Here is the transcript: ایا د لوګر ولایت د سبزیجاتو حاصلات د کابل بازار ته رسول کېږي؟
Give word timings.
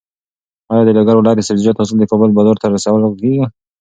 ایا 0.71 0.83
د 0.85 0.89
لوګر 0.97 1.15
ولایت 1.17 1.37
د 1.39 1.47
سبزیجاتو 1.47 1.81
حاصلات 1.81 1.99
د 2.01 2.09
کابل 2.11 2.29
بازار 2.37 2.57
ته 2.61 2.65
رسول 2.73 3.01
کېږي؟ 3.21 3.43